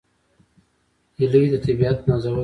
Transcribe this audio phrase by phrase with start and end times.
[1.17, 2.39] هیلۍ د طبیعت نازولې ده